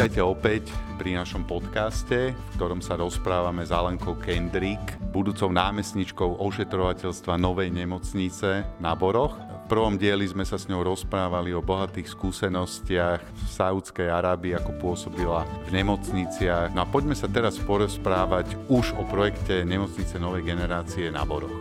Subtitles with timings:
[0.00, 0.64] Vítajte opäť
[0.96, 8.64] pri našom podcaste, v ktorom sa rozprávame s Alenkou Kendrick, budúcou námestničkou ošetrovateľstva Novej nemocnice
[8.80, 9.36] na Boroch.
[9.36, 14.72] V prvom dieli sme sa s ňou rozprávali o bohatých skúsenostiach v Saudskej Arábii, ako
[14.80, 16.72] pôsobila v nemocniciach.
[16.72, 21.52] No a poďme sa teraz porozprávať už o projekte Nemocnice Novej generácie na Boroch.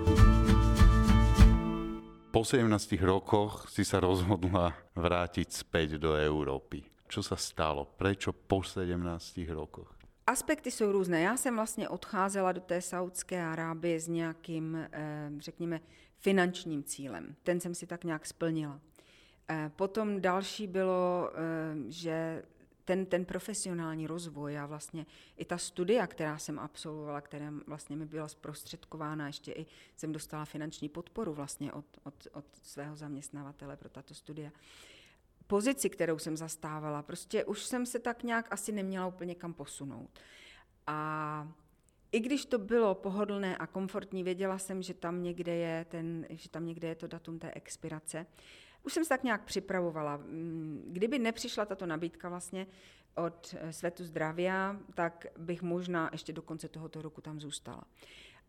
[2.31, 2.71] Po 17
[3.03, 6.88] rokoch si sa rozhodla vrátiť späť do Európy.
[7.09, 7.89] Čo sa stalo?
[7.97, 9.97] Prečo po 17 rokoch?
[10.27, 11.21] Aspekty jsou různé.
[11.21, 15.81] Já jsem vlastně odcházela do té Saudské Arábie s nějakým, eh, řekněme,
[16.17, 17.35] finančním cílem.
[17.43, 18.79] Ten jsem si tak nějak splnila.
[19.49, 22.43] Eh, potom další bylo, eh, že
[22.85, 25.05] ten, ten profesionální rozvoj a vlastně
[25.37, 30.45] i ta studia, která jsem absolvovala, která vlastně mi byla zprostředkována, ještě i jsem dostala
[30.45, 34.51] finanční podporu vlastně od, od, od svého zaměstnavatele pro tato studia,
[35.49, 37.01] pozici, kterou jsem zastávala.
[37.01, 40.09] Prostě už jsem se tak nějak asi neměla úplně kam posunout.
[40.87, 41.47] A
[42.11, 46.49] i když to bylo pohodlné a komfortní, věděla jsem, že tam někde je, ten, že
[46.49, 48.25] tam někde je to datum té expirace.
[48.83, 50.17] Už jsem se tak nějak připravovala.
[50.17, 52.67] Mm, kdyby nepřišla tato nabídka vlastně
[53.15, 57.83] od eh, Svetu zdravia, tak bych možná ještě do konce tohoto roku tam zůstala.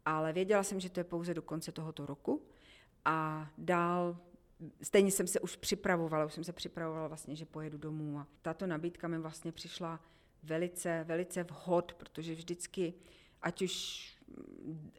[0.05, 2.43] Ale věděla jsem, že to je pouze do konce tohoto roku
[3.05, 4.17] a dál
[4.83, 8.67] stejně jsem se už připravovala, už jsem se připravovala vlastně, že pojedu domů a tato
[8.67, 10.01] nabídka mi vlastně přišla
[10.43, 12.95] velice, velice vhod, protože vždycky,
[13.43, 14.05] ať už
[14.65, 14.91] mm,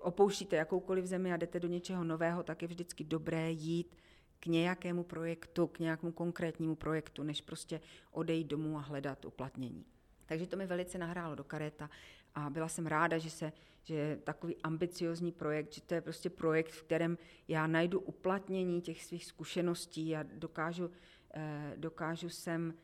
[0.00, 3.96] opouštíte jakoukoliv zemi a jdete do něčeho nového, tak je vždycky dobré jít
[4.40, 7.80] k nějakému projektu, k nějakému konkrétnímu projektu, než prostě
[8.12, 9.84] odejít domů a hledat uplatnění.
[10.26, 11.90] Takže to mi velice nahrálo do kareta
[12.34, 16.30] a byla jsem ráda, že, se, že je takový ambiciozní projekt, že to je prostě
[16.30, 20.90] projekt, v kterém já najdu uplatnění těch svých zkušeností a dokážu,
[21.34, 22.74] eh, dokážu sem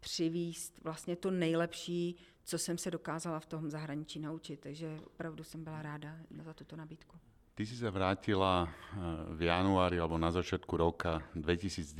[0.00, 4.60] přivíst vlastně to nejlepší, co jsem se dokázala v tom zahraničí naučit.
[4.60, 7.16] Takže opravdu jsem byla ráda za tuto nabídku.
[7.58, 8.70] Ty si sa vrátila eh,
[9.34, 11.90] v januári alebo na začiatku roka 2019.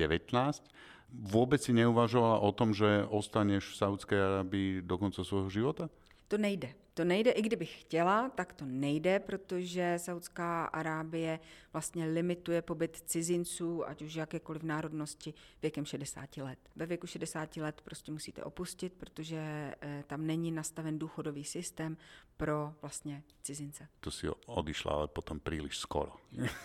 [1.11, 5.91] Vôbec si neuvažovala o tom, že ostaneš v Saudskej Arabii do konca svojho života?
[6.29, 6.75] To nejde.
[6.95, 11.41] To nejde, i kdybych chtěla, tak to nejde, protože Saudská Arábie
[11.73, 16.59] vlastně limituje pobyt cizinců, ať už jakékoliv národnosti, věkem 60 let.
[16.77, 19.39] Ve věku 60 let prostě musíte opustit, protože
[19.81, 21.97] eh, tam není nastaven důchodový systém
[22.37, 23.89] pro vlastně cizince.
[24.01, 26.13] To si odišla ale potom příliš skoro.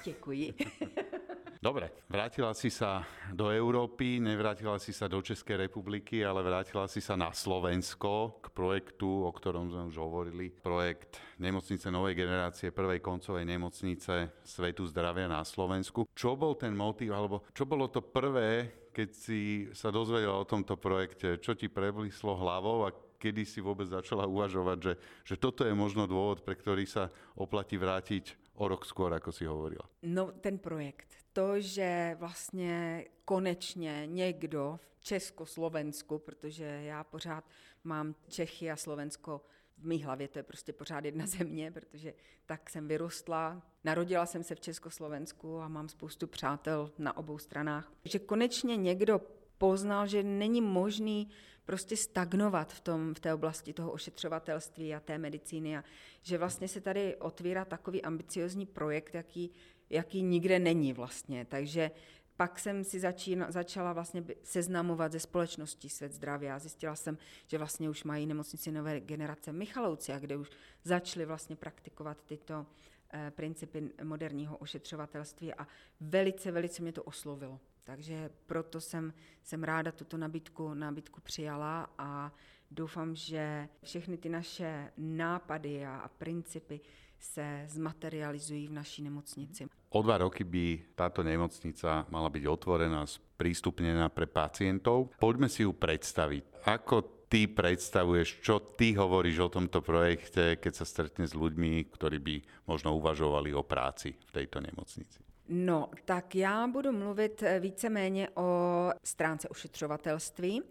[0.04, 0.54] Děkuji.
[1.64, 7.00] Dobre, vrátila si sa do Európy, nevrátila si sa do Českej republiky, ale vrátila si
[7.00, 10.52] sa na Slovensko k projektu, o ktorom sme už hovorili.
[10.52, 16.04] Projekt Nemocnice novej generácie, prvej koncovej nemocnice Svetu zdravia na Slovensku.
[16.12, 20.76] Čo bol ten motív, alebo čo bolo to prvé, keď si sa dozvedela o tomto
[20.76, 21.40] projekte?
[21.40, 22.92] Čo ti preblíslo hlavou a
[23.24, 27.08] kedy si vôbec začala uvažovať, že, že toto je možno dôvod, pre ktorý sa
[27.40, 29.90] oplatí vrátiť o rok skôr, ako si hovorila?
[30.04, 31.08] No, ten projekt.
[31.34, 37.44] To, že vlastně konečně někdo v Československu, protože já pořád
[37.84, 39.42] mám Čechy a Slovensko
[39.78, 42.14] v mý hlavě to je prostě pořád jedna země, protože
[42.46, 43.62] tak jsem vyrostla.
[43.84, 47.92] Narodila jsem se v Československu a mám spoustu přátel na obou stranách.
[48.06, 49.22] Že konečně někdo
[49.64, 51.30] poznal, že není možný
[51.66, 55.84] prostě stagnovat v, tom, v té oblasti toho ošetřovatelství a té medicíny a
[56.22, 59.52] že vlastně se tady otvírá takový ambiciozní projekt, jaký,
[59.90, 61.46] jaký nikde není vlastně.
[61.46, 61.92] Takže
[62.38, 67.58] pak jsem si začína, začala vlastně seznamovat ze společností Svět zdraví a zjistila jsem, že
[67.58, 70.50] vlastně už mají nemocnici nové generace Michalouci, a kde už
[70.84, 72.66] začali vlastně praktikovat tyto
[73.14, 75.68] eh, principy moderního ošetřovatelství a
[76.02, 77.60] velice, velice mě to oslovilo.
[77.84, 79.14] Takže proto jsem,
[79.44, 82.32] jsem ráda tuto nabídku, nabídku přijala a
[82.72, 86.80] doufám, že všechny ty naše nápady a, a principy
[87.20, 89.68] se zmaterializují v naší nemocnici.
[89.90, 95.16] O dva roky by táto nemocnica mala byť otvorená, sprístupnená pre pacientov.
[95.24, 96.68] Poďme si ju predstaviť.
[96.68, 102.20] Ako ty predstavuješ, čo ty hovoríš o tomto projekte, keď sa stretne s ľuďmi, ktorí
[102.20, 102.36] by
[102.68, 105.23] možno uvažovali o práci v tejto nemocnici?
[105.50, 110.62] No, tak já budu mluvit eh, víceméně o stránce ošetřovatelství.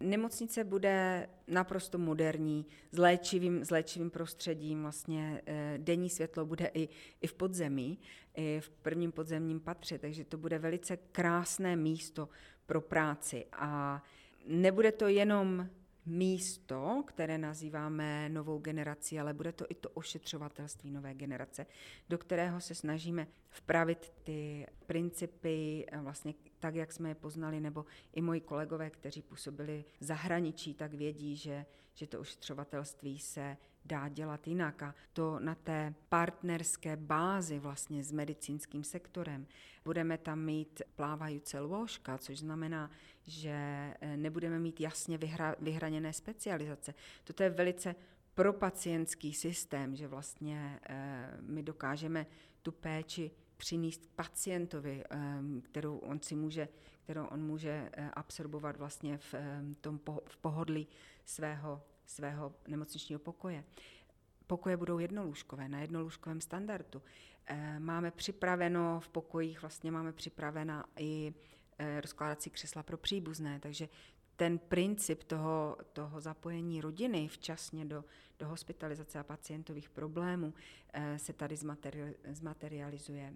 [0.00, 6.88] Nemocnice bude naprosto moderní, s léčivým, s léčivým prostředím, vlastně e, denní světlo bude i,
[7.20, 7.98] i v podzemí,
[8.36, 12.28] i v prvním podzemním patře, takže to bude velice krásné místo
[12.66, 14.02] pro práci a
[14.46, 15.68] nebude to jenom
[16.06, 21.66] místo, které nazýváme novou generací, ale bude to i to ošetřovatelství nové generace,
[22.08, 27.84] do kterého se snažíme vpravit ty principy eh, vlastně tak, jak jsme je poznali, nebo
[28.12, 34.08] i moji kolegové, kteří působili v zahraničí, tak vědí, že, že to ošetřovatelství se dá
[34.08, 34.82] dělat jinak.
[34.82, 39.46] A to na té partnerské bázi vlastně s medicínským sektorem.
[39.84, 42.90] Budeme tam mít plávající lůžka, což znamená,
[43.26, 43.50] že
[44.00, 46.94] eh, nebudeme mít jasně vyhra, vyhraněné specializace.
[47.24, 47.94] Toto je velice
[48.34, 52.26] propacientský systém, že vlastně e, my dokážeme
[52.62, 56.68] tu péči přinést pacientovi, e, kterou on si může,
[57.04, 59.34] kterou on může absorbovat vlastně v
[59.80, 60.88] tom po, v pohodlí
[61.24, 63.64] svého svého nemocničního pokoje.
[64.46, 67.02] Pokoje budou jednolůžkové, na jednolůžkovém standardu.
[67.46, 71.63] Eh, máme připraveno v pokojích, vlastně máme připravena i eh,
[72.00, 73.88] rozkládací křesla pro příbuzné, takže
[74.36, 78.04] ten princip toho, toho zapojení rodiny včasně do,
[78.38, 80.54] do hospitalizace a pacientových problémů
[80.92, 81.56] eh, se tady
[82.32, 83.34] zmaterializuje.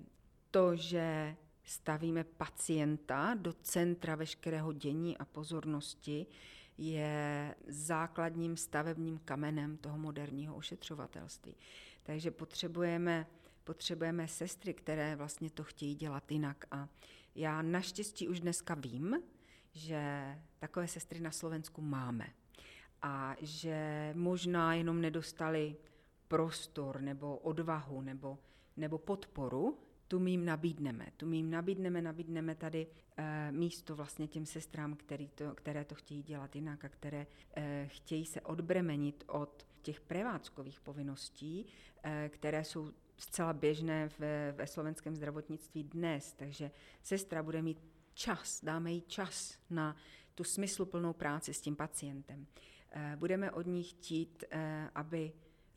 [0.50, 6.26] To, že stavíme pacienta do centra veškerého dění a pozornosti,
[6.78, 11.56] je základním stavebním kamenem toho moderního ošetřovatelství.
[12.02, 13.26] Takže potřebujeme,
[13.64, 16.64] potřebujeme sestry, které vlastně to chtějí dělat jinak.
[16.70, 16.88] A
[17.38, 19.22] já naštěstí už dneska vím,
[19.72, 22.26] že takové sestry na Slovensku máme.
[23.02, 25.76] A že možná jenom nedostali
[26.28, 28.38] prostor nebo odvahu nebo,
[28.76, 31.06] nebo podporu, tu my jim nabídneme.
[31.16, 32.86] Tu my jim nabídneme, nabídneme tady
[33.16, 37.26] e, místo vlastně těm sestrám, který to, které to chtějí dělat jinak a které
[37.56, 41.66] e, chtějí se odbremenit od těch prevádzkových povinností,
[42.02, 46.32] e, které jsou zcela běžné ve, ve slovenském zdravotnictví dnes.
[46.32, 46.70] Takže
[47.02, 47.84] sestra bude mít
[48.14, 49.96] čas, dáme jí čas na
[50.34, 52.46] tu smysluplnou práci s tím pacientem.
[52.90, 55.32] E, budeme od ní chtít, e, aby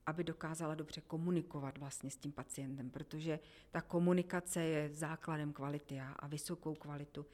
[0.06, 3.40] aby dokázala dobře komunikovat vlastně s tím pacientem, protože
[3.72, 7.26] ta komunikace je základem kvality a, a vysokou kvalitu,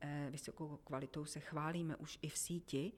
[0.00, 2.92] eh, vysokou kvalitou se chválíme už i v síti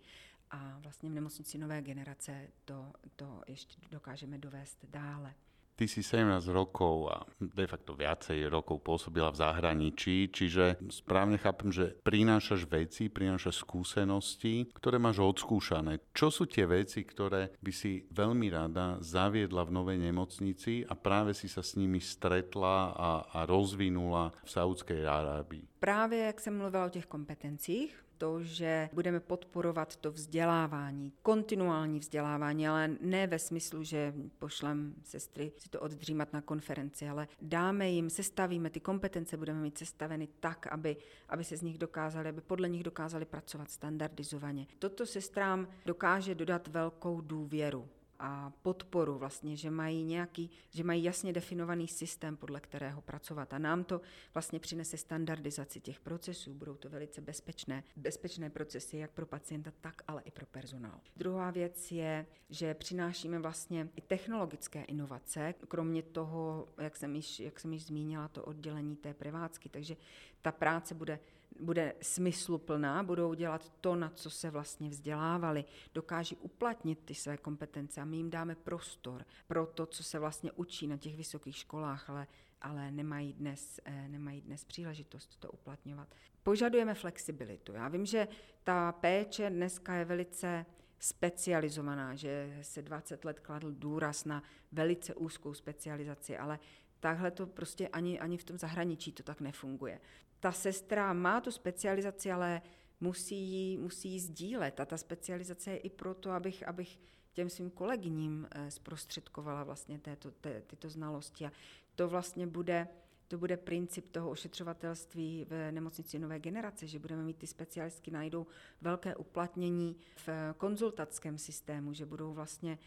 [0.50, 5.34] a vlastně v nemocnici nové generace to, to ještě dokážeme dovést dále.
[5.78, 11.70] Ty si 17 rokov a de facto viacej rokov pôsobila v zahraničí, čiže správne chápem,
[11.70, 16.02] že prinášaš veci, prinášaš skúsenosti, ktoré máš odskúšané.
[16.10, 21.30] Čo sú tie veci, ktoré by si veľmi rada zaviedla v novej nemocnici a práve
[21.30, 25.78] si sa s nimi stretla a, a rozvinula v Saudskej Arábii?
[25.78, 32.68] Právě jak jsem mluvila o těch kompetencích, to, že budeme podporovat to vzdělávání, kontinuální vzdělávání,
[32.68, 38.10] ale ne ve smyslu, že pošlem sestry si to oddřímat na konferenci, ale dáme jim,
[38.10, 40.96] sestavíme ty kompetence, budeme mít sestaveny tak, aby,
[41.28, 44.66] aby se z nich dokázali, aby podle nich dokázali pracovat standardizovaně.
[44.78, 47.88] Toto sestrám dokáže dodat velkou důvěru
[48.18, 53.52] a podporu vlastně, že mají nějaký, že mají jasně definovaný systém, podle kterého pracovat.
[53.52, 54.00] A nám to
[54.34, 56.54] vlastně přinese standardizaci těch procesů.
[56.54, 61.00] Budou to velice bezpečné, bezpečné procesy jak pro pacienta, tak ale i pro personál.
[61.16, 67.60] Druhá věc je, že přinášíme vlastně i technologické inovace, kromě toho, jak jsem již, jak
[67.60, 69.68] jsem již zmínila, to oddělení té privácky.
[69.68, 69.96] Takže
[70.42, 71.18] ta práce bude
[71.60, 75.64] bude smysluplná, budou dělat to, na co se vlastně vzdělávali,
[75.94, 80.52] dokáží uplatnit ty své kompetence a my jim dáme prostor pro to, co se vlastně
[80.52, 82.26] učí na těch vysokých školách, ale,
[82.60, 86.14] ale nemají, dnes, eh, nemají dnes příležitost to uplatňovat.
[86.42, 87.72] Požadujeme flexibilitu.
[87.72, 88.28] Já vím, že
[88.64, 90.66] ta péče dneska je velice
[90.98, 96.58] specializovaná, že se 20 let kladl důraz na velice úzkou specializaci, ale
[97.00, 100.00] takhle to prostě ani, ani v tom zahraničí to tak nefunguje
[100.40, 102.62] ta sestra má tu specializaci, ale
[103.00, 104.80] musí ji, musí ji sdílet.
[104.80, 106.98] A ta specializace je i proto, abych, abych
[107.32, 111.46] těm svým kolegyním eh, zprostředkovala vlastně této, té, tyto znalosti.
[111.46, 111.52] A
[111.94, 112.88] to vlastně bude,
[113.28, 118.46] to bude princip toho ošetřovatelství v nemocnici nové generace, že budeme mít ty specialistky, najdou
[118.80, 122.78] velké uplatnění v konzultackém systému, že budou vlastně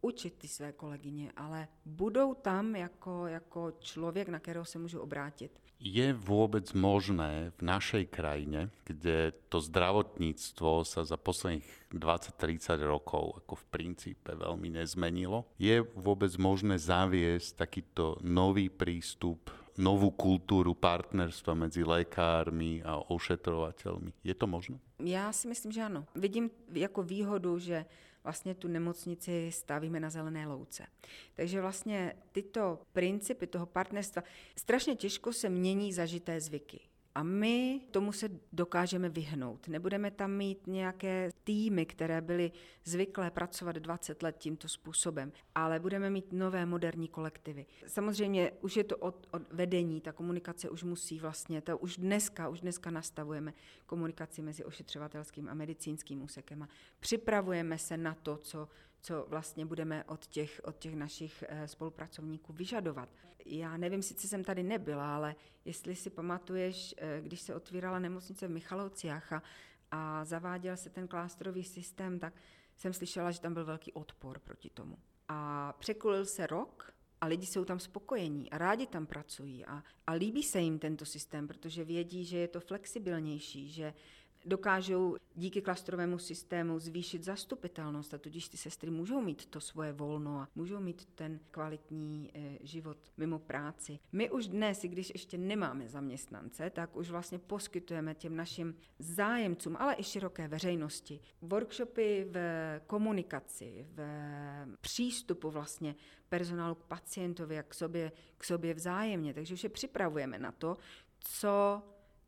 [0.00, 5.65] učit ty své kolegyně, ale budou tam jako, jako člověk, na kterého se můžu obrátit.
[5.76, 13.60] Je vôbec možné v našej krajine, kde to zdravotníctvo sa za posledných 20-30 rokov ako
[13.60, 21.84] v princípe veľmi nezmenilo, je vôbec možné zaviesť takýto nový prístup novú kultúru partnerstva medzi
[21.84, 24.24] lékármi a ošetrovateľmi.
[24.24, 24.80] Je to možné?
[24.96, 26.08] Já si myslím, že ano.
[26.16, 27.84] Vidím jako výhodu, že
[28.26, 30.86] vlastně tu nemocnici stavíme na zelené louce.
[31.34, 34.22] Takže vlastně tyto principy toho partnerstva
[34.56, 36.80] strašně těžko se mění zažité zvyky.
[37.16, 39.68] A my tomu se dokážeme vyhnout.
[39.68, 42.52] Nebudeme tam mít nějaké týmy, které byly
[42.84, 47.66] zvyklé pracovat 20 let tímto způsobem, ale budeme mít nové moderní kolektivy.
[47.86, 52.48] Samozřejmě už je to od, od vedení, ta komunikace už musí vlastně, to už dneska,
[52.48, 53.54] už dneska nastavujeme
[53.86, 56.68] komunikaci mezi ošetřovatelským a medicínským úsekem a
[57.00, 58.68] připravujeme se na to, co
[59.06, 63.08] co vlastně budeme od těch, od těch našich eh, spolupracovníků vyžadovat.
[63.44, 65.34] Já nevím, sice jsem tady nebyla, ale
[65.64, 69.42] jestli si pamatuješ, eh, když se otvírala nemocnice v Michalovciach a,
[69.90, 72.34] a zaváděl se ten klástrový systém, tak
[72.76, 74.98] jsem slyšela, že tam byl velký odpor proti tomu.
[75.28, 80.12] A překulil se rok a lidi jsou tam spokojení a rádi tam pracují a, a
[80.12, 83.94] líbí se jim tento systém, protože vědí, že je to flexibilnější, že
[84.46, 90.38] dokážou díky klastrovému systému zvýšit zastupitelnost a tudíž ty sestry můžou mít to svoje volno
[90.38, 93.98] a můžou mít ten kvalitní e, život mimo práci.
[94.12, 99.76] My už dnes, i když ještě nemáme zaměstnance, tak už vlastně poskytujeme těm našim zájemcům,
[99.78, 102.38] ale i široké veřejnosti workshopy v
[102.86, 104.00] komunikaci, v
[104.80, 105.94] přístupu vlastně
[106.28, 109.34] personálu k pacientovi a k sobě, k sobě vzájemně.
[109.34, 110.76] Takže už je připravujeme na to,
[111.18, 111.82] co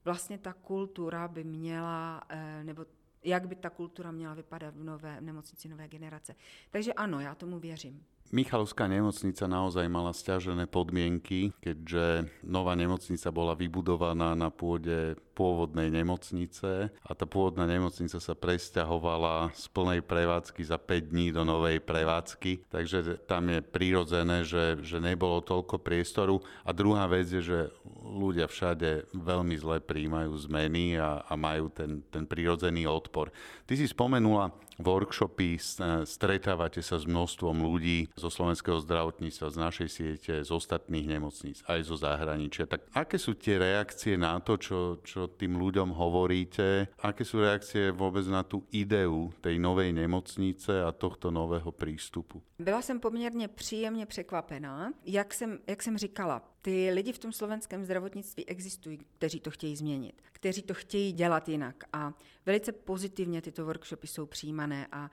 [0.05, 2.87] vlastně ta kultura by měla, eh, nebo
[3.25, 6.35] jak by ta kultura měla vypadat v nové v nemocnici nové generace.
[6.71, 8.05] Takže ano, já tomu věřím.
[8.29, 16.93] Michalovská nemocnica naozaj mala stiažené podmienky, keďže nová nemocnica bola vybudovaná na pôde pôvodnej nemocnice
[16.93, 22.69] a tá pôvodná nemocnica sa presťahovala z plnej prevádzky za 5 dní do novej prevádzky,
[22.69, 26.45] takže tam je prirodzené, že, že nebolo toľko priestoru.
[26.69, 27.59] A druhá vec je, že
[28.09, 33.29] ľudia všade veľmi zle príjmajú zmeny a, a majú ten, ten prirodzený odpor.
[33.69, 34.49] Ty si spomenula
[34.79, 35.59] workshopy,
[36.07, 41.83] stretávate sa s množstvom ľudí zo slovenského zdravotníctva, z našej siete, z ostatných nemocníc, aj
[41.83, 42.71] zo zahraničia.
[42.71, 46.95] Tak aké sú tie reakcie na to, čo, čo tým ľuďom hovoríte?
[47.03, 52.43] Aké sú reakcie vôbec na tú ideu tej novej nemocnice a tohto nového prístupu?
[52.59, 54.93] Byla jsem poměrně příjemně překvapená.
[55.05, 59.77] Jak jsem, jak jsem říkala, ty lidi v tom slovenském zdravotnictví existují, kteří to chtějí
[59.77, 62.13] změnit, kteří to chtějí dělat jinak a
[62.49, 65.11] velice pozitivně tyto workshopy jsou přijímané a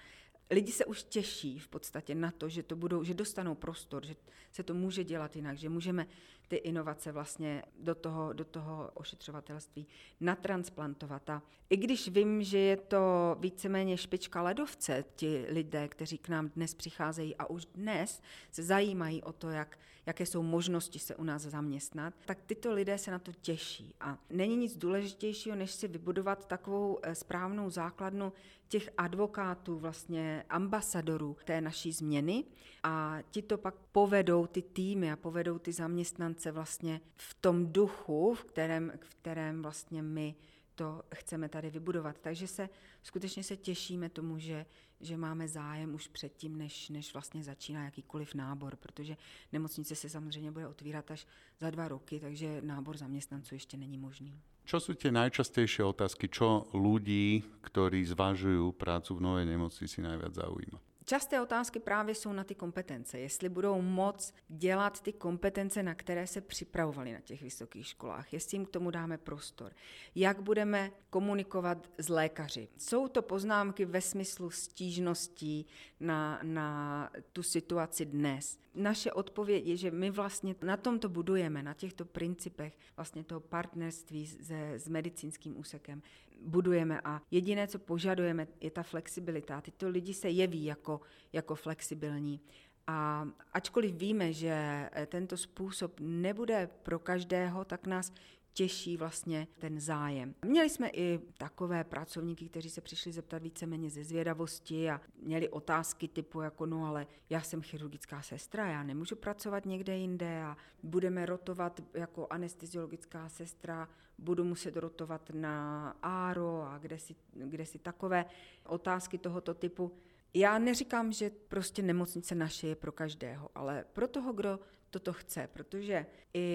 [0.51, 4.15] lidi se už těší v podstatě na to, že to budou, že dostanou prostor, že
[4.51, 6.07] se to může dělat jinak, že můžeme
[6.47, 9.87] ty inovace vlastně do toho, do toho ošetřovatelství
[10.19, 11.29] natransplantovat.
[11.29, 16.49] A i když vím, že je to víceméně špička ledovce, ti lidé, kteří k nám
[16.49, 18.21] dnes přicházejí a už dnes
[18.51, 22.97] se zajímají o to, jak, jaké jsou možnosti se u nás zaměstnat, tak tyto lidé
[22.97, 23.93] se na to těší.
[23.99, 28.33] A není nic důležitějšího, než si vybudovat takovou eh, správnou základnu
[28.67, 32.43] těch advokátů, vlastně ambasadorů té naší změny
[32.83, 38.33] a ti to pak povedou ty týmy a povedou ty zaměstnance vlastně v tom duchu,
[38.33, 40.35] v kterém, v kterém vlastně my
[40.75, 42.15] to chceme tady vybudovat.
[42.21, 42.69] Takže se
[43.03, 44.65] skutečně se těšíme tomu, že,
[45.01, 49.17] že máme zájem už předtím, než, než vlastně začíná jakýkoliv nábor, protože
[49.51, 51.27] nemocnice se samozřejmě bude otvírat až
[51.59, 54.41] za dva roky, takže nábor zaměstnanců ještě není možný.
[54.65, 60.81] Čo sú tie najčastejšie otázky, čo ľudí, ktorí zvažujú prácu v novej nemocnici najviac zaujíma?
[61.05, 63.19] Časté otázky právě jsou na ty kompetence.
[63.19, 68.57] Jestli budou moc dělat ty kompetence, na které se připravovali na těch vysokých školách, jestli
[68.57, 69.71] jim k tomu dáme prostor.
[70.15, 72.67] Jak budeme komunikovat s lékaři.
[72.77, 75.65] Jsou to poznámky ve smyslu stížností
[75.99, 78.59] na, na tu situaci dnes.
[78.75, 84.27] Naše odpověď je, že my vlastně na tomto budujeme, na těchto principech vlastně toho partnerství
[84.27, 86.01] se, s medicínským úsekem
[86.41, 89.61] budujeme a jediné, co požadujeme, je ta flexibilita.
[89.61, 91.01] Tyto lidi se jeví jako,
[91.33, 92.41] jako flexibilní.
[92.87, 94.49] A ačkoliv víme, že
[94.91, 98.11] eh, tento způsob nebude pro každého, tak nás
[98.55, 100.35] těší vlastně ten zájem.
[100.45, 106.07] Měli jsme i takové pracovníky, kteří se přišli zeptat víceméně ze zvědavosti a měli otázky
[106.07, 111.25] typu jako no ale já jsem chirurgická sestra, já nemůžu pracovat někde jinde a budeme
[111.25, 118.25] rotovat jako anesteziologická sestra, budu muset rotovat na ARO a kde si, kde si takové
[118.65, 119.91] otázky tohoto typu.
[120.33, 124.59] Já neříkám, že prostě nemocnice naše je pro každého, ale pro toho, kdo
[124.95, 126.47] toto chce, protože i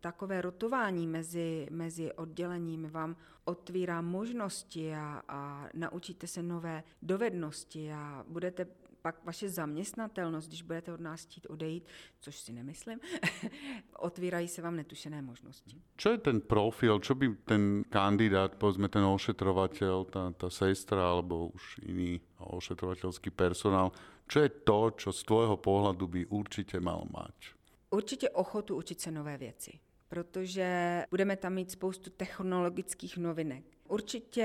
[0.00, 8.24] takové rotování mezi, mezi odděleními vám otvírá možnosti a, a naučíte se nové dovednosti a
[8.28, 8.66] budete
[9.02, 11.84] pak vaše zaměstnatelnost, když budete od nás chtít odejít,
[12.20, 13.00] což si nemyslím,
[13.98, 15.82] otvírají se vám netušené možnosti.
[15.96, 21.50] Co je ten profil, čo by ten kandidát, povedzme ten ošetrovateľ, ta, ta sestra alebo
[21.58, 23.90] už iný ošetrovateľský personál,
[24.30, 27.59] čo je to, čo z tvojho pohľadu by určite mal mať?
[27.90, 29.80] Určitě ochotu učit se nové věci.
[30.08, 33.64] protože budeme tam mít spoustu technologických novinek.
[33.88, 34.44] Určitě,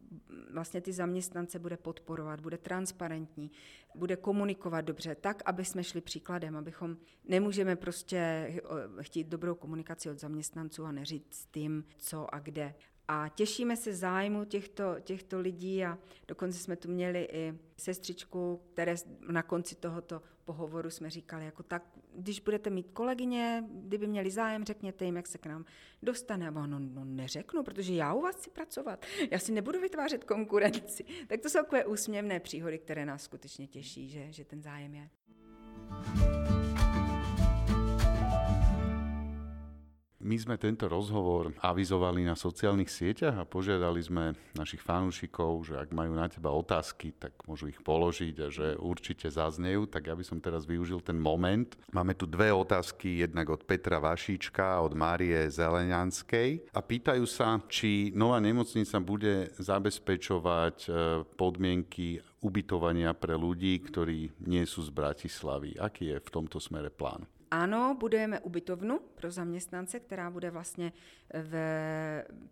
[0.51, 3.51] vlastně ty zaměstnance bude podporovat, bude transparentní,
[3.95, 8.61] bude komunikovat dobře, tak, aby jsme šli příkladem, abychom nemůžeme prostě eh,
[9.03, 12.75] chtít dobrou komunikaci od zaměstnanců a neříct tím, co a kde.
[13.09, 18.95] A těšíme se zájmu těchto, těchto lidí a dokonce jsme tu měli i sestřičku, které
[19.29, 21.83] na konci tohoto pohovoru jsme říkali, jako tak,
[22.17, 25.65] když budete mít kolegyně, kdyby měli zájem, řekněte jim, jak se k nám
[26.03, 26.49] dostane.
[26.49, 29.07] A no, no neřeknu, protože já u vás chci pracovat.
[29.31, 31.05] Já si nebudu vytvářet konkurenci.
[31.27, 35.11] Tak to jsou takové úsměvné příhody, které nás skutečně těší, že, že ten zájem je.
[40.35, 45.95] My sme tento rozhovor avizovali na sociálnych sieťach a požiadali sme našich fanúšikov, že ak
[45.95, 49.87] majú na teba otázky, tak môžu ich položiť a že určite zaznejú.
[49.87, 51.79] Tak ja by som teraz využil ten moment.
[51.95, 56.67] Máme tu dve otázky, jednak od Petra Vašíčka a od Márie Zelenianskej.
[56.75, 60.89] A pýtajú sa, či nová nemocnica bude zabezpečovať e,
[61.39, 65.79] podmienky ubytovania pre ľudí, ktorí nie sú z Bratislavy.
[65.79, 67.23] Aký je v tomto smere plán?
[67.55, 70.93] Ano, budujeme ubytovnu pro zaměstnance, která bude vlastně
[71.43, 71.55] v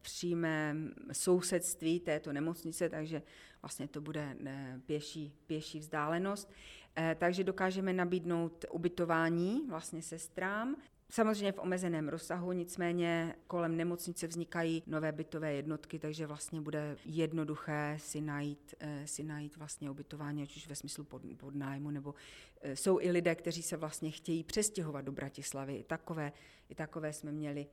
[0.02, 3.22] přímém sousedství této nemocnice, takže
[3.62, 6.52] vlastně to bude eh, pěší, pěší vzdálenost.
[6.96, 10.76] Eh, takže dokážeme nabídnout ubytování vlastně sestrám.
[11.14, 17.96] Samozřejmě v omezeném rozsahu, nicméně kolem nemocnice vznikají nové bytové jednotky, takže vlastně bude jednoduché
[18.00, 22.14] si najít, eh, si najít vlastně ubytování, ať už ve smyslu pod, podnájmu, nebo
[22.60, 25.76] eh, jsou i lidé, kteří se vlastně chtějí přestěhovat do Bratislavy.
[25.76, 26.32] I takové,
[26.68, 27.66] i takové jsme měli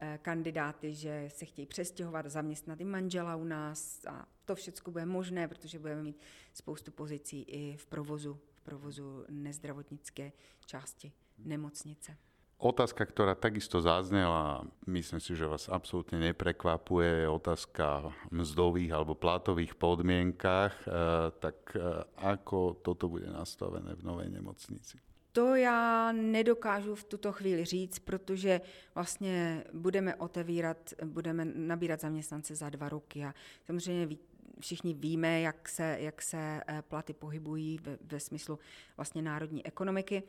[0.00, 5.06] eh, kandidáty, že se chtějí přestěhovat, zaměstnat i manžela u nás a to všechno bude
[5.06, 6.20] možné, protože budeme mít
[6.52, 10.32] spoustu pozicí i v provozu, v provozu nezdravotnické
[10.66, 12.16] části nemocnice.
[12.56, 19.76] Otázka, ktorá takisto zaznela, myslím si, že vás absolútne neprekvapuje, je otázka mzdových alebo platových
[19.76, 20.72] podmienkách.
[20.72, 20.88] E,
[21.36, 24.96] tak e, ako toto bude nastavené v novej nemocnici?
[25.36, 28.60] To já nedokážu v tuto chvíli říct, protože
[28.94, 33.34] vlastně budeme otevírat, budeme nabírat zaměstnance za dva roky a
[33.66, 34.16] samozřejmě
[34.60, 38.58] všichni víme, jak se, jak se e, platy pohybují ve, ve smyslu
[38.96, 40.22] vlastně národní ekonomiky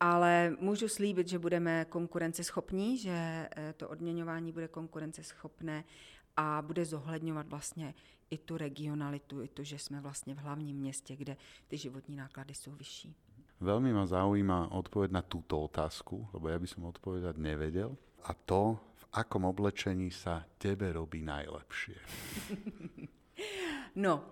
[0.00, 5.84] ale můžu slíbit, že budeme konkurenceschopní, že eh, to odměňování bude konkurenceschopné
[6.36, 7.94] a bude zohledňovat vlastně
[8.30, 11.36] i tu regionalitu, i to, že jsme vlastně v hlavním městě, kde
[11.68, 13.14] ty životní náklady jsou vyšší.
[13.62, 17.94] Veľmi ma zaujíma odpoveď na túto otázku, lebo ja by som odpovedať nevedel.
[18.26, 21.96] A to, v akom oblečení sa tebe robí najlepšie.
[23.94, 24.24] No,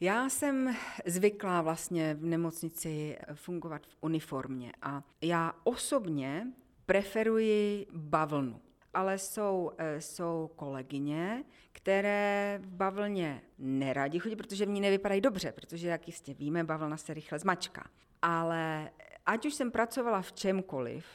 [0.00, 6.46] já jsem zvyklá vlastně v nemocnici fungovat v uniformě a já osobně
[6.86, 8.60] preferuji bavlnu.
[8.94, 15.52] Ale jsou, eh, jsou kolegyně, které v bavlně neradi chodí, protože v ní nevypadají dobře,
[15.52, 17.90] protože, jak jistě víme, bavlna se rychle zmačká.
[18.22, 18.90] Ale
[19.26, 21.06] ať už jsem pracovala v čemkoliv,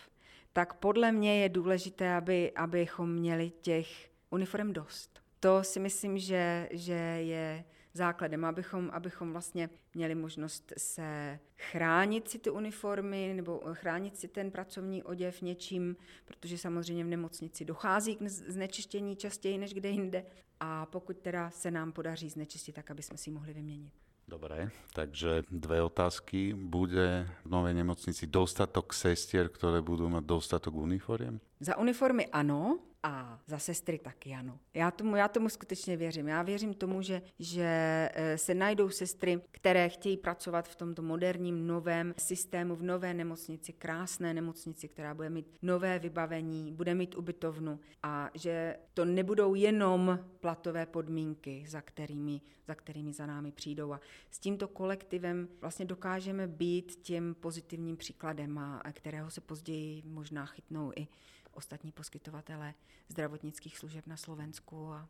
[0.53, 5.12] tak podle mě je důležité, aby, abychom měli těch uniform dost.
[5.43, 12.39] To si myslím, že, že je základem, abychom, abychom vlastně měli možnost se chránit si
[12.39, 18.27] ty uniformy nebo chránit si ten pracovní oděv něčím, protože samozřejmě v nemocnici dochází k
[18.27, 20.25] znečištění častěji než kde jinde
[20.59, 23.93] a pokud teda se nám podaří znečistit, tak aby jsme si mohli vyměnit.
[24.27, 26.53] Dobre, takže dve otázky.
[26.55, 31.43] Bude v novej nemocnici dostatok sestier, ktoré budú mať dostatok uniform?
[31.59, 34.59] Za uniformy ano, a za sestry taky ano.
[34.73, 36.27] Já tomu, já tomu skutečně věřím.
[36.27, 41.67] Já věřím tomu, že, že eh, se najdou sestry, které chtějí pracovat v tomto moderním
[41.67, 47.79] novém systému, v nové nemocnici, krásné nemocnici, která bude mít nové vybavení, bude mít ubytovnu
[48.03, 53.93] a že to nebudou jenom platové podmínky, za kterými, za kterými za námi přijdou.
[53.93, 53.99] A
[54.31, 60.91] s tímto kolektivem vlastně dokážeme být tím pozitivním příkladem, a, kterého se později možná chytnou
[60.95, 61.07] i
[61.53, 62.73] ostatní poskytovatelé
[63.09, 65.07] zdravotnických služeb na Slovensku a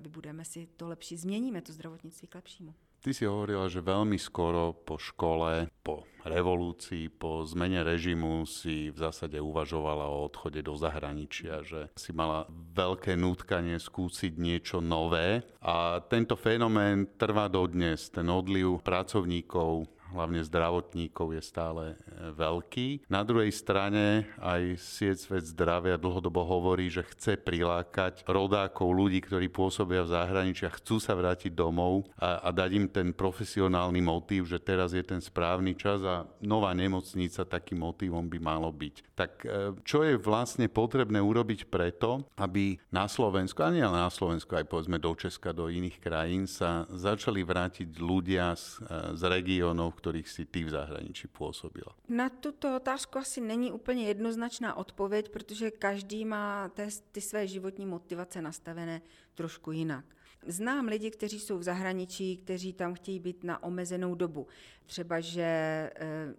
[0.00, 2.74] vybudeme si to lepší, změníme to zdravotnictví k lepšímu.
[3.06, 8.98] Ty si hovorila, že veľmi skoro po škole, po revolúcii, po zmene režimu si v
[8.98, 16.02] zásade uvažovala o odchode do zahraničia, že si mala veľké nútkanie skúsiť niečo nové a
[16.10, 18.10] tento fenomén trvá dodnes.
[18.10, 21.96] Ten odliv pracovníkov hlavne zdravotníkov, je stále e,
[22.32, 23.06] veľký.
[23.12, 29.52] Na druhej strane aj sieť Svet zdravia dlhodobo hovorí, že chce prilákať rodákov, ľudí, ktorí
[29.52, 34.48] pôsobia v zahraničí a chcú sa vrátiť domov a, a dať im ten profesionálny motív,
[34.48, 38.94] že teraz je ten správny čas a nová nemocnica takým motívom by malo byť.
[39.18, 39.48] Tak e,
[39.82, 45.02] čo je vlastne potrebné urobiť preto, aby na Slovensku, a nie na Slovensku, aj povedzme
[45.02, 50.46] do Česka, do iných krajín sa začali vrátiť ľudia z, e, z regiónov, ktorých si
[50.46, 51.90] ty v zahraničí pôsobila?
[52.06, 57.86] Na tuto otázku asi není úplně jednoznačná odpověď, protože každý má té, ty své životní
[57.86, 59.02] motivace nastavené
[59.34, 60.04] trošku jinak.
[60.46, 64.46] Znám lidi, kteří jsou v zahraničí, kteří tam chtějí být na omezenou dobu.
[64.86, 65.90] Třeba, že e,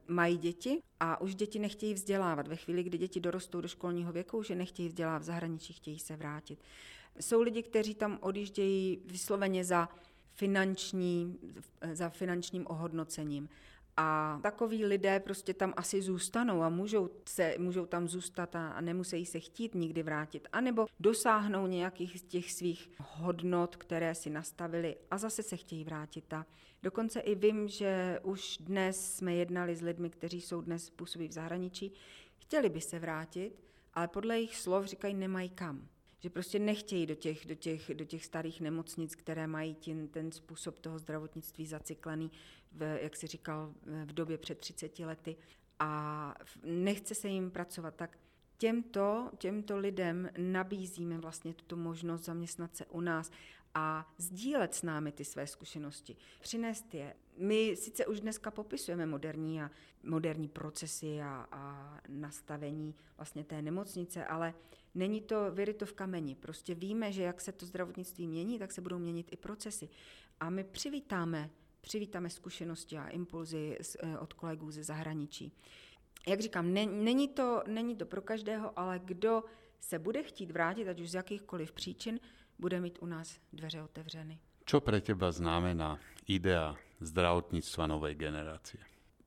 [0.08, 2.48] mají děti a už děti nechtějí vzdělávat.
[2.48, 6.16] Ve chvíli, kdy děti dorostou do školního věku, že nechtějí vzdělávat v zahraničí, chtějí se
[6.16, 6.60] vrátit.
[7.20, 9.90] Jsou lidi, kteří tam odjíždějí vysloveně za
[10.38, 11.39] finanční,
[11.93, 13.50] za finančním ohodnocením.
[13.97, 19.26] A takoví lidé prostě tam asi zůstanou a můžou, se, můžou tam zůstat a, nemusí
[19.26, 20.47] se chtít nikdy vrátit.
[20.52, 26.34] A nebo dosáhnou nějakých těch svých hodnot, které si nastavili a zase se chtějí vrátit.
[26.34, 26.45] A
[26.84, 31.34] dokonce i vím, že už dnes jsme jednali s lidmi, kteří jsou dnes působí v
[31.34, 31.93] zahraničí,
[32.38, 35.88] chtěli by se vrátit, ale podle jejich slov říkají, nemají kam
[36.28, 40.32] že prostě nechtějí do těch, do těch, do těch starých nemocnic, které mají tím, ten
[40.32, 42.32] způsob toho zdravotnictví zacyklený,
[42.72, 43.74] v, jak si říkal,
[44.06, 45.36] v době před 30 lety
[45.80, 47.96] a nechce se jim pracovat.
[47.96, 48.18] Tak
[48.58, 53.32] těmto, těmto lidem nabízíme vlastně tuto možnost zaměstnat se u nás
[53.78, 57.16] a sdílet s námi ty své zkušenosti, přinést je.
[57.38, 59.72] My sice už dneska popisujeme moderní a
[60.04, 64.54] moderní procesy a, a nastavení vlastně té nemocnice, ale
[64.96, 66.36] není to vyryto v kameni.
[66.36, 69.90] Prostě víme, že jak se to zdravotnictví mění, tak se budou měnit i procesy.
[70.40, 71.50] A my přivítáme,
[71.82, 75.52] přivítáme zkušenosti a impulzy eh, od kolegů ze zahraničí.
[76.28, 79.44] Jak říkám, ne, není, to, není to pro každého, ale kdo
[79.80, 82.20] se bude chtít vrátit, ať už z jakýchkoliv příčin,
[82.60, 84.39] bude mít u nás dveře otevřeny.
[84.65, 88.84] Co pro teba znamená idea zdravotnictva nové generácie?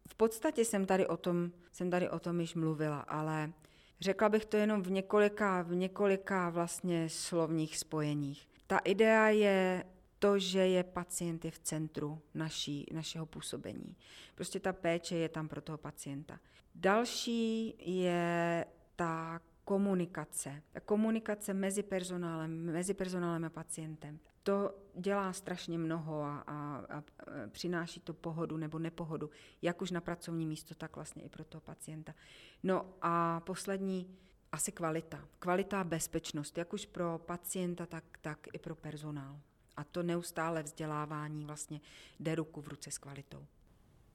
[0.09, 3.53] V podstatě jsem tady o tom, jsem tady o tom již mluvila, ale
[4.01, 8.49] řekla bych to jenom v několika, v několika vlastně slovních spojeních.
[8.67, 9.85] Ta idea je
[10.19, 13.97] to, že je pacient je v centru naší, našeho působení.
[14.35, 16.41] Prostě ta péče je tam pro toho pacienta.
[16.75, 18.67] Další je
[18.97, 19.41] ta
[19.71, 20.63] komunikace.
[20.85, 24.19] Komunikace mezi personálem, mezi personálem a pacientem.
[24.43, 27.03] To dělá strašně mnoho a, a, a
[27.49, 29.31] přináší to pohodu nebo nepohodu,
[29.63, 32.15] jak už na pracovní místo, tak vlastně i pro toho pacienta.
[32.63, 34.19] No a poslední,
[34.53, 35.19] asi kvalita.
[35.39, 39.41] Kvalita a bezpečnost, jak už pro pacienta, tak, tak i pro personál.
[39.77, 41.81] A to neustále vzdělávání vlastně
[42.21, 43.47] jde ruku v ruce s kvalitou.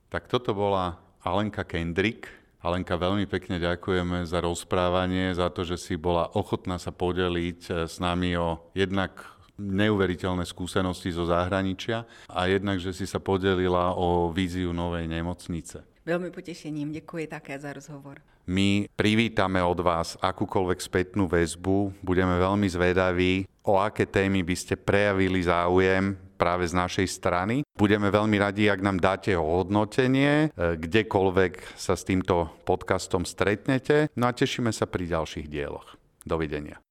[0.10, 2.45] Tak toto bola Alenka Kendrick.
[2.66, 7.74] Alenka, veľmi pekne ďakujeme za rozprávanie, za to, že si bola ochotná sa podeliť eh,
[7.86, 14.34] s nami o jednak neuveriteľné skúsenosti zo zahraničia a jednak, že si sa podelila o
[14.34, 15.86] víziu novej nemocnice.
[16.06, 18.22] Veľmi potešením, děkuji také za rozhovor.
[18.46, 24.78] My privítame od vás akúkoľvek spätnú väzbu, budeme veľmi zvedaví, o aké témy by ste
[24.78, 27.66] prejavili záujem práve z našej strany.
[27.74, 34.14] Budeme veľmi radi, ak nám dáte hodnotenie, e, kdekoľvek sa s týmto podcastom stretnete.
[34.20, 35.98] No a tešíme sa pri ďalších dieloch.
[36.26, 36.82] Dovidenia.